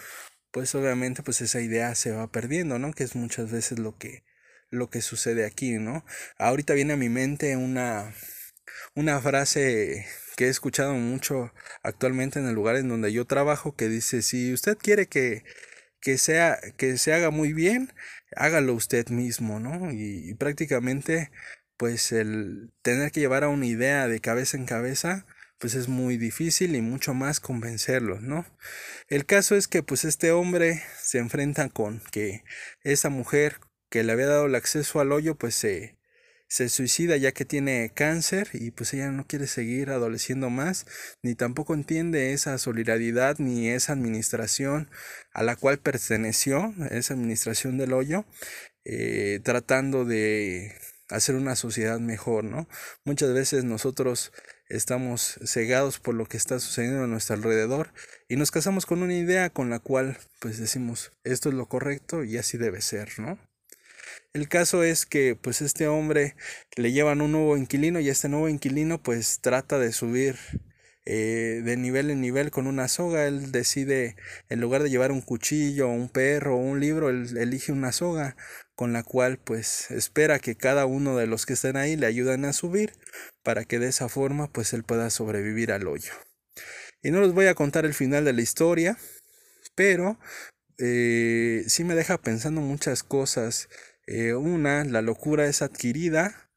pues 0.51 0.75
obviamente 0.75 1.23
pues 1.23 1.41
esa 1.41 1.61
idea 1.61 1.95
se 1.95 2.11
va 2.11 2.31
perdiendo, 2.31 2.79
¿no? 2.79 2.93
Que 2.93 3.03
es 3.03 3.15
muchas 3.15 3.51
veces 3.51 3.79
lo 3.79 3.97
que 3.97 4.23
lo 4.69 4.89
que 4.89 5.01
sucede 5.01 5.45
aquí, 5.45 5.73
¿no? 5.73 6.05
Ahorita 6.37 6.73
viene 6.73 6.93
a 6.93 6.97
mi 6.97 7.09
mente 7.09 7.57
una 7.57 8.13
una 8.95 9.19
frase 9.21 10.05
que 10.37 10.45
he 10.45 10.49
escuchado 10.49 10.93
mucho 10.93 11.53
actualmente 11.83 12.39
en 12.39 12.47
el 12.47 12.55
lugar 12.55 12.75
en 12.75 12.89
donde 12.89 13.11
yo 13.13 13.25
trabajo 13.25 13.75
que 13.75 13.87
dice 13.89 14.21
si 14.21 14.53
usted 14.53 14.77
quiere 14.77 15.07
que 15.07 15.43
que 16.01 16.17
sea 16.17 16.59
que 16.77 16.97
se 16.97 17.13
haga 17.13 17.31
muy 17.31 17.53
bien 17.53 17.93
hágalo 18.35 18.73
usted 18.73 19.09
mismo 19.09 19.59
no 19.59 19.91
y 19.91 20.33
prácticamente 20.35 21.31
pues 21.77 22.11
el 22.11 22.71
tener 22.81 23.11
que 23.11 23.19
llevar 23.19 23.43
a 23.43 23.49
una 23.49 23.65
idea 23.65 24.07
de 24.07 24.19
cabeza 24.19 24.57
en 24.57 24.65
cabeza, 24.65 25.25
pues 25.59 25.75
es 25.75 25.87
muy 25.87 26.17
difícil 26.17 26.75
y 26.75 26.81
mucho 26.81 27.13
más 27.13 27.39
convencerlos, 27.39 28.21
¿no? 28.21 28.45
El 29.07 29.25
caso 29.25 29.55
es 29.55 29.67
que 29.67 29.83
pues 29.83 30.05
este 30.05 30.31
hombre 30.31 30.83
se 31.01 31.19
enfrenta 31.19 31.69
con 31.69 32.01
que 32.11 32.43
esa 32.83 33.09
mujer 33.09 33.59
que 33.89 34.03
le 34.03 34.11
había 34.11 34.27
dado 34.27 34.45
el 34.47 34.55
acceso 34.55 34.99
al 34.99 35.11
hoyo 35.11 35.35
pues 35.35 35.55
se, 35.55 35.97
se 36.47 36.69
suicida 36.69 37.17
ya 37.17 37.31
que 37.31 37.45
tiene 37.45 37.91
cáncer 37.93 38.49
y 38.53 38.71
pues 38.71 38.93
ella 38.93 39.11
no 39.11 39.25
quiere 39.25 39.47
seguir 39.47 39.89
adoleciendo 39.89 40.49
más, 40.49 40.85
ni 41.21 41.35
tampoco 41.35 41.73
entiende 41.73 42.33
esa 42.33 42.57
solidaridad 42.57 43.37
ni 43.39 43.69
esa 43.69 43.93
administración 43.93 44.89
a 45.33 45.43
la 45.43 45.55
cual 45.55 45.79
perteneció, 45.79 46.73
esa 46.91 47.13
administración 47.13 47.77
del 47.77 47.93
hoyo, 47.93 48.25
eh, 48.83 49.39
tratando 49.43 50.05
de 50.05 50.75
hacer 51.09 51.35
una 51.35 51.55
sociedad 51.55 51.99
mejor, 51.99 52.43
¿no? 52.43 52.67
Muchas 53.03 53.33
veces 53.33 53.63
nosotros 53.63 54.31
estamos 54.67 55.39
cegados 55.45 55.99
por 55.99 56.15
lo 56.15 56.25
que 56.25 56.37
está 56.37 56.59
sucediendo 56.59 57.03
a 57.03 57.07
nuestro 57.07 57.35
alrededor 57.35 57.93
y 58.27 58.35
nos 58.35 58.51
casamos 58.51 58.85
con 58.85 59.03
una 59.03 59.15
idea 59.15 59.49
con 59.49 59.69
la 59.69 59.79
cual 59.79 60.17
pues 60.39 60.57
decimos 60.57 61.11
esto 61.23 61.49
es 61.49 61.55
lo 61.55 61.67
correcto 61.67 62.23
y 62.23 62.37
así 62.37 62.57
debe 62.57 62.81
ser, 62.81 63.19
¿no? 63.19 63.37
El 64.33 64.49
caso 64.49 64.83
es 64.83 65.05
que 65.05 65.35
pues 65.35 65.61
este 65.61 65.87
hombre 65.87 66.35
le 66.75 66.91
llevan 66.91 67.21
un 67.21 67.31
nuevo 67.31 67.57
inquilino 67.57 67.99
y 67.99 68.09
este 68.09 68.27
nuevo 68.27 68.49
inquilino 68.49 69.01
pues 69.01 69.39
trata 69.39 69.79
de 69.79 69.93
subir 69.93 70.37
eh, 71.05 71.61
de 71.63 71.77
nivel 71.77 72.09
en 72.09 72.21
nivel 72.21 72.51
con 72.51 72.67
una 72.67 72.87
soga. 72.87 73.27
Él 73.27 73.51
decide, 73.51 74.15
en 74.49 74.61
lugar 74.61 74.83
de 74.83 74.89
llevar 74.89 75.11
un 75.11 75.21
cuchillo, 75.21 75.87
un 75.87 76.09
perro 76.09 76.55
o 76.55 76.59
un 76.59 76.79
libro, 76.79 77.09
él 77.09 77.37
elige 77.37 77.71
una 77.71 77.91
soga 77.91 78.35
con 78.75 78.91
la 78.91 79.03
cual 79.03 79.37
pues 79.37 79.89
espera 79.91 80.39
que 80.39 80.55
cada 80.55 80.85
uno 80.85 81.15
de 81.15 81.27
los 81.27 81.45
que 81.45 81.53
estén 81.53 81.77
ahí 81.77 81.95
le 81.95 82.07
ayuden 82.07 82.45
a 82.45 82.53
subir 82.53 82.93
para 83.43 83.63
que 83.63 83.79
de 83.79 83.87
esa 83.87 84.09
forma 84.09 84.51
pues 84.51 84.73
él 84.73 84.83
pueda 84.83 85.09
sobrevivir 85.09 85.71
al 85.71 85.87
hoyo. 85.87 86.11
Y 87.01 87.11
no 87.11 87.21
les 87.21 87.33
voy 87.33 87.45
a 87.47 87.55
contar 87.55 87.85
el 87.85 87.93
final 87.93 88.25
de 88.25 88.33
la 88.33 88.41
historia, 88.41 88.97
pero 89.75 90.19
eh, 90.77 91.63
sí 91.67 91.83
me 91.83 91.95
deja 91.95 92.17
pensando 92.17 92.61
muchas 92.61 93.03
cosas. 93.03 93.69
Eh, 94.07 94.33
una, 94.33 94.83
la 94.83 95.01
locura 95.01 95.45
es 95.45 95.61
adquirida 95.61 96.49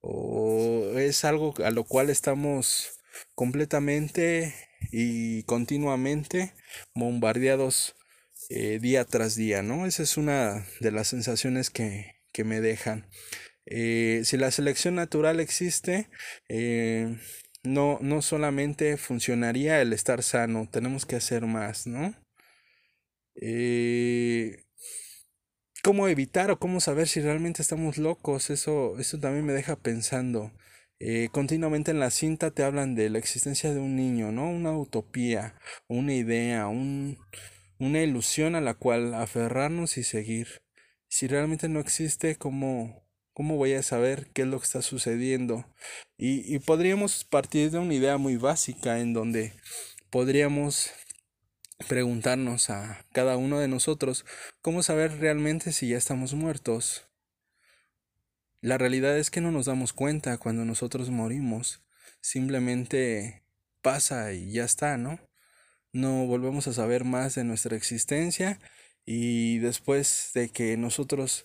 o 0.00 0.92
es 0.98 1.24
algo 1.24 1.54
a 1.64 1.70
lo 1.70 1.84
cual 1.84 2.10
estamos 2.10 3.00
completamente 3.34 4.54
y 4.92 5.42
continuamente 5.44 6.54
bombardeados 6.94 7.94
eh, 8.50 8.78
día 8.80 9.04
tras 9.04 9.36
día, 9.36 9.62
¿no? 9.62 9.86
Esa 9.86 10.02
es 10.02 10.16
una 10.16 10.66
de 10.80 10.90
las 10.92 11.08
sensaciones 11.08 11.70
que, 11.70 12.16
que 12.32 12.44
me 12.44 12.60
dejan. 12.60 13.06
Eh, 13.66 14.22
si 14.24 14.36
la 14.36 14.50
selección 14.50 14.96
natural 14.96 15.40
existe, 15.40 16.10
eh, 16.48 17.18
no, 17.62 17.98
no 18.02 18.22
solamente 18.22 18.96
funcionaría 18.98 19.80
el 19.80 19.92
estar 19.92 20.22
sano, 20.22 20.68
tenemos 20.70 21.06
que 21.06 21.16
hacer 21.16 21.46
más, 21.46 21.86
¿no? 21.86 22.14
¿Cómo 25.82 26.08
evitar 26.08 26.50
o 26.50 26.58
cómo 26.58 26.80
saber 26.80 27.08
si 27.08 27.20
realmente 27.20 27.60
estamos 27.60 27.98
locos? 27.98 28.48
Eso, 28.50 28.98
eso 28.98 29.18
también 29.20 29.44
me 29.44 29.52
deja 29.52 29.76
pensando. 29.76 30.50
Continuamente 31.32 31.90
en 31.90 32.00
la 32.00 32.10
cinta 32.10 32.50
te 32.50 32.62
hablan 32.62 32.94
de 32.94 33.10
la 33.10 33.18
existencia 33.18 33.74
de 33.74 33.80
un 33.80 33.96
niño, 33.96 34.32
¿no? 34.32 34.48
Una 34.48 34.76
utopía, 34.76 35.54
una 35.86 36.14
idea, 36.14 36.66
un, 36.68 37.18
una 37.78 38.02
ilusión 38.02 38.54
a 38.54 38.60
la 38.60 38.74
cual 38.74 39.14
aferrarnos 39.14 39.98
y 39.98 40.04
seguir. 40.04 40.62
Si 41.08 41.26
realmente 41.26 41.68
no 41.68 41.80
existe, 41.80 42.36
¿cómo, 42.36 43.06
cómo 43.32 43.56
voy 43.56 43.74
a 43.74 43.82
saber 43.82 44.28
qué 44.32 44.42
es 44.42 44.48
lo 44.48 44.58
que 44.58 44.64
está 44.64 44.82
sucediendo? 44.82 45.66
Y, 46.16 46.54
y 46.54 46.58
podríamos 46.58 47.24
partir 47.24 47.70
de 47.70 47.78
una 47.78 47.94
idea 47.94 48.16
muy 48.16 48.36
básica 48.36 49.00
en 49.00 49.12
donde 49.12 49.52
podríamos 50.10 50.90
preguntarnos 51.88 52.70
a 52.70 53.04
cada 53.12 53.36
uno 53.36 53.58
de 53.58 53.68
nosotros 53.68 54.24
cómo 54.62 54.82
saber 54.82 55.18
realmente 55.18 55.72
si 55.72 55.88
ya 55.88 55.98
estamos 55.98 56.34
muertos. 56.34 57.08
La 58.64 58.78
realidad 58.78 59.18
es 59.18 59.30
que 59.30 59.42
no 59.42 59.50
nos 59.50 59.66
damos 59.66 59.92
cuenta 59.92 60.38
cuando 60.38 60.64
nosotros 60.64 61.10
morimos. 61.10 61.82
Simplemente 62.22 63.44
pasa 63.82 64.32
y 64.32 64.52
ya 64.52 64.64
está, 64.64 64.96
¿no? 64.96 65.20
No 65.92 66.24
volvemos 66.24 66.66
a 66.66 66.72
saber 66.72 67.04
más 67.04 67.34
de 67.34 67.44
nuestra 67.44 67.76
existencia 67.76 68.58
y 69.04 69.58
después 69.58 70.30
de 70.32 70.48
que 70.48 70.78
nosotros 70.78 71.44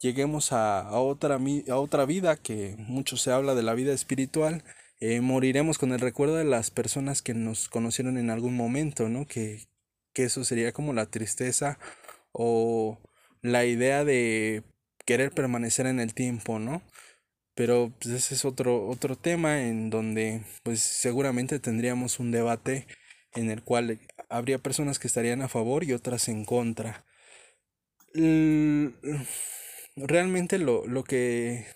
lleguemos 0.00 0.52
a, 0.54 0.90
otra, 0.92 1.38
a 1.68 1.76
otra 1.76 2.06
vida, 2.06 2.36
que 2.36 2.76
mucho 2.78 3.18
se 3.18 3.30
habla 3.30 3.54
de 3.54 3.62
la 3.62 3.74
vida 3.74 3.92
espiritual, 3.92 4.64
eh, 5.00 5.20
moriremos 5.20 5.76
con 5.76 5.92
el 5.92 6.00
recuerdo 6.00 6.36
de 6.36 6.44
las 6.44 6.70
personas 6.70 7.20
que 7.20 7.34
nos 7.34 7.68
conocieron 7.68 8.16
en 8.16 8.30
algún 8.30 8.56
momento, 8.56 9.10
¿no? 9.10 9.26
Que, 9.26 9.66
que 10.14 10.24
eso 10.24 10.44
sería 10.44 10.72
como 10.72 10.94
la 10.94 11.04
tristeza 11.04 11.78
o 12.32 13.02
la 13.42 13.66
idea 13.66 14.02
de 14.02 14.64
querer 15.04 15.32
permanecer 15.32 15.86
en 15.86 16.00
el 16.00 16.14
tiempo, 16.14 16.58
¿no? 16.58 16.82
Pero 17.54 17.92
pues, 18.00 18.14
ese 18.14 18.34
es 18.34 18.44
otro, 18.44 18.88
otro 18.88 19.16
tema 19.16 19.62
en 19.62 19.90
donde 19.90 20.42
pues 20.62 20.80
seguramente 20.80 21.58
tendríamos 21.60 22.18
un 22.18 22.30
debate 22.30 22.86
en 23.34 23.50
el 23.50 23.62
cual 23.62 24.00
habría 24.28 24.58
personas 24.58 24.98
que 24.98 25.06
estarían 25.06 25.42
a 25.42 25.48
favor 25.48 25.84
y 25.84 25.92
otras 25.92 26.28
en 26.28 26.44
contra. 26.44 27.04
Realmente 29.96 30.58
lo, 30.58 30.86
lo 30.86 31.04
que 31.04 31.66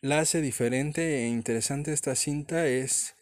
la 0.00 0.20
hace 0.20 0.40
diferente 0.40 1.24
e 1.24 1.28
interesante 1.28 1.92
esta 1.92 2.14
cinta 2.14 2.66
es 2.66 3.14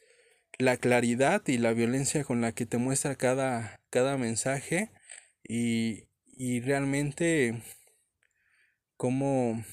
la 0.58 0.76
claridad 0.76 1.42
y 1.46 1.58
la 1.58 1.72
violencia 1.72 2.24
con 2.24 2.40
la 2.40 2.52
que 2.52 2.66
te 2.66 2.78
muestra 2.78 3.14
cada, 3.16 3.80
cada 3.90 4.16
mensaje 4.16 4.90
y, 5.46 6.08
y 6.26 6.60
realmente 6.60 7.62
como 8.98 9.64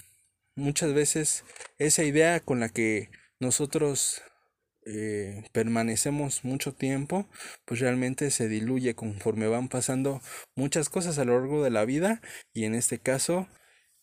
muchas 0.55 0.93
veces 0.93 1.43
esa 1.77 2.03
idea 2.03 2.39
con 2.39 2.61
la 2.61 2.69
que 2.69 3.09
nosotros 3.41 4.21
eh, 4.85 5.43
permanecemos 5.51 6.45
mucho 6.45 6.73
tiempo, 6.73 7.27
pues 7.65 7.79
realmente 7.81 8.31
se 8.31 8.47
diluye 8.47 8.95
conforme 8.95 9.47
van 9.47 9.67
pasando 9.67 10.21
muchas 10.55 10.89
cosas 10.89 11.17
a 11.19 11.25
lo 11.25 11.39
largo 11.39 11.63
de 11.63 11.71
la 11.71 11.85
vida 11.85 12.21
y 12.53 12.65
en 12.65 12.75
este 12.75 12.99
caso 12.99 13.47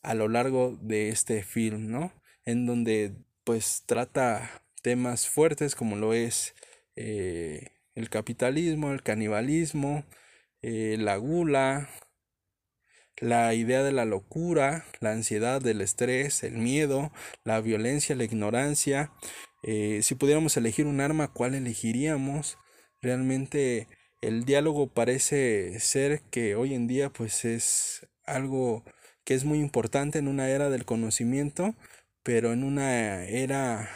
a 0.02 0.14
lo 0.14 0.28
largo 0.28 0.76
de 0.82 1.08
este 1.08 1.44
film, 1.44 1.90
¿no? 1.90 2.12
En 2.44 2.66
donde 2.66 3.14
pues 3.44 3.84
trata 3.86 4.64
temas 4.82 5.28
fuertes 5.28 5.76
como 5.76 5.96
lo 5.96 6.14
es 6.14 6.54
eh, 6.96 7.68
el 7.94 8.10
capitalismo, 8.10 8.92
el 8.92 9.02
canibalismo, 9.02 10.04
eh, 10.62 10.96
la 10.98 11.16
gula, 11.16 11.88
la 13.22 13.54
idea 13.54 13.84
de 13.84 13.92
la 13.92 14.04
locura, 14.04 14.84
la 15.00 15.12
ansiedad, 15.12 15.64
el 15.64 15.80
estrés, 15.80 16.42
el 16.42 16.54
miedo, 16.54 17.12
la 17.44 17.60
violencia, 17.60 18.16
la 18.16 18.24
ignorancia. 18.24 19.12
Eh, 19.62 20.00
si 20.02 20.16
pudiéramos 20.16 20.56
elegir 20.56 20.86
un 20.86 21.00
arma, 21.00 21.28
¿cuál 21.32 21.54
elegiríamos? 21.54 22.58
Realmente 23.00 23.86
el 24.22 24.44
diálogo 24.44 24.88
parece 24.88 25.78
ser 25.78 26.22
que 26.32 26.56
hoy 26.56 26.74
en 26.74 26.88
día 26.88 27.10
pues 27.10 27.44
es 27.44 28.08
algo 28.24 28.82
que 29.24 29.34
es 29.34 29.44
muy 29.44 29.60
importante 29.60 30.18
en 30.18 30.26
una 30.26 30.48
era 30.48 30.68
del 30.68 30.84
conocimiento, 30.84 31.76
pero 32.24 32.52
en 32.52 32.64
una 32.64 33.24
era 33.24 33.88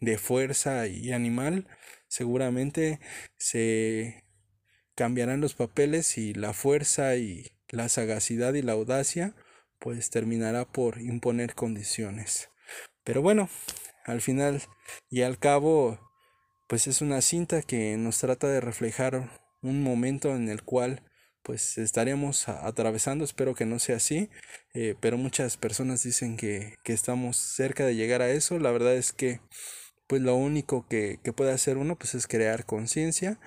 de 0.00 0.16
fuerza 0.16 0.86
y 0.86 1.10
animal 1.10 1.66
seguramente 2.06 3.00
se 3.36 4.24
cambiarán 4.94 5.40
los 5.40 5.54
papeles 5.54 6.18
y 6.18 6.34
la 6.34 6.52
fuerza 6.52 7.16
y 7.16 7.50
la 7.70 7.88
sagacidad 7.88 8.54
y 8.54 8.62
la 8.62 8.72
audacia 8.72 9.34
pues 9.78 10.10
terminará 10.10 10.64
por 10.64 11.00
imponer 11.00 11.54
condiciones. 11.54 12.50
Pero 13.04 13.22
bueno, 13.22 13.48
al 14.04 14.20
final 14.20 14.62
y 15.08 15.22
al 15.22 15.38
cabo 15.38 15.98
pues 16.68 16.86
es 16.86 17.00
una 17.00 17.20
cinta 17.20 17.62
que 17.62 17.96
nos 17.96 18.18
trata 18.18 18.46
de 18.48 18.60
reflejar 18.60 19.40
un 19.62 19.82
momento 19.82 20.36
en 20.36 20.48
el 20.48 20.62
cual 20.62 21.02
pues 21.42 21.78
estaremos 21.78 22.48
atravesando, 22.48 23.24
espero 23.24 23.54
que 23.54 23.66
no 23.66 23.78
sea 23.78 23.96
así, 23.96 24.30
eh, 24.74 24.94
pero 25.00 25.16
muchas 25.16 25.56
personas 25.56 26.02
dicen 26.02 26.36
que, 26.36 26.76
que, 26.84 26.92
estamos 26.92 27.38
cerca 27.38 27.86
de 27.86 27.96
llegar 27.96 28.22
a 28.22 28.30
eso, 28.30 28.58
la 28.58 28.70
verdad 28.70 28.94
es 28.94 29.12
que 29.12 29.40
pues 30.06 30.22
lo 30.22 30.36
único 30.36 30.86
que, 30.86 31.18
que 31.24 31.32
puede 31.32 31.52
hacer 31.52 31.78
uno 31.78 31.98
pues 31.98 32.14
es 32.14 32.26
crear 32.26 32.66
conciencia 32.66 33.40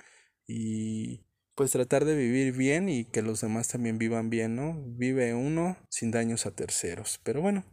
y 0.46 1.23
pues 1.54 1.70
tratar 1.70 2.04
de 2.04 2.16
vivir 2.16 2.52
bien 2.52 2.88
y 2.88 3.04
que 3.04 3.22
los 3.22 3.40
demás 3.40 3.68
también 3.68 3.98
vivan 3.98 4.30
bien, 4.30 4.56
¿no? 4.56 4.82
Vive 4.86 5.34
uno 5.34 5.76
sin 5.88 6.10
daños 6.10 6.46
a 6.46 6.50
terceros. 6.50 7.20
Pero 7.22 7.40
bueno, 7.40 7.64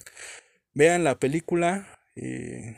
vean 0.73 1.03
la 1.03 1.17
película. 1.19 1.99
Eh, 2.15 2.77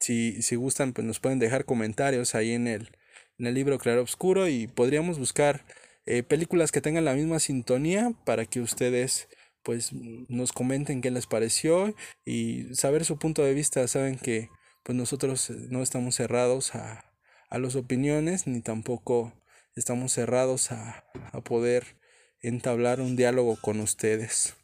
si, 0.00 0.42
si 0.42 0.56
gustan, 0.56 0.92
pues 0.92 1.06
nos 1.06 1.20
pueden 1.20 1.38
dejar 1.38 1.64
comentarios 1.64 2.34
ahí 2.34 2.52
en 2.52 2.66
el, 2.66 2.96
en 3.38 3.46
el 3.46 3.54
libro 3.54 3.78
Claro 3.78 4.02
Oscuro 4.02 4.48
y 4.48 4.66
podríamos 4.66 5.18
buscar 5.18 5.64
eh, 6.06 6.22
películas 6.22 6.72
que 6.72 6.80
tengan 6.80 7.04
la 7.04 7.14
misma 7.14 7.38
sintonía 7.38 8.12
para 8.24 8.46
que 8.46 8.60
ustedes 8.60 9.28
pues 9.62 9.92
nos 9.92 10.52
comenten 10.52 11.00
qué 11.00 11.10
les 11.10 11.26
pareció 11.26 11.94
y 12.26 12.74
saber 12.74 13.04
su 13.04 13.18
punto 13.18 13.42
de 13.42 13.54
vista. 13.54 13.86
Saben 13.88 14.18
que 14.18 14.50
pues 14.82 14.96
nosotros 14.96 15.50
no 15.50 15.82
estamos 15.82 16.14
cerrados 16.16 16.74
a, 16.74 17.10
a 17.48 17.58
las 17.58 17.74
opiniones 17.74 18.46
ni 18.46 18.60
tampoco 18.60 19.32
estamos 19.74 20.12
cerrados 20.12 20.72
a, 20.72 21.04
poder 21.44 21.96
entablar 22.40 23.00
un 23.00 23.16
diálogo 23.16 23.56
con 23.60 23.80
ustedes. 23.80 24.54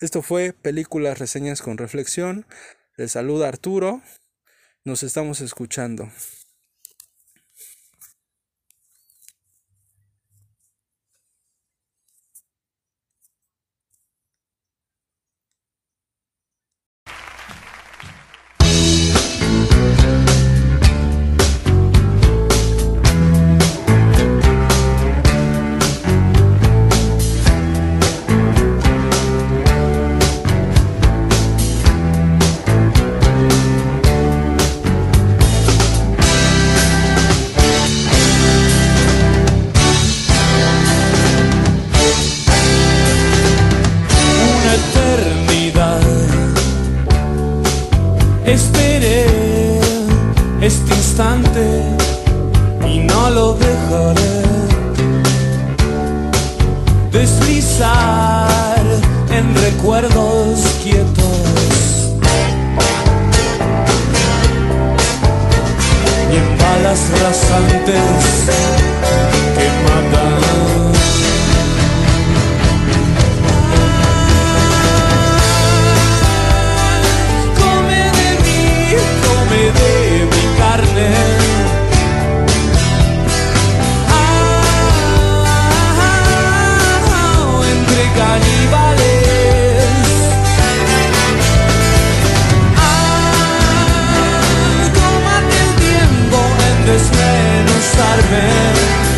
Esto 0.00 0.22
fue 0.22 0.52
Películas, 0.52 1.18
Reseñas 1.18 1.60
con 1.60 1.76
Reflexión. 1.76 2.46
Les 2.96 3.12
saluda 3.12 3.48
Arturo. 3.48 4.00
Nos 4.84 5.02
estamos 5.02 5.40
escuchando. 5.40 6.08
recuerdos 59.80 60.60
quietos. 60.82 62.10
Y 66.30 66.36
en 66.36 66.58
balas 66.58 67.00
rasantes 67.22 68.29
inside 98.00 98.18
of 98.18 98.30
me 98.30 99.09